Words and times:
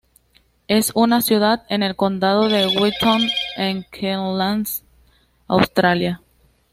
Es 0.67 0.91
una 0.95 1.21
ciudad 1.21 1.63
en 1.69 1.83
el 1.83 1.95
Condado 1.95 2.49
de 2.49 2.65
Winton 2.65 3.21
en 3.55 3.83
Queensland, 3.91 4.65
Australia. 5.47 6.23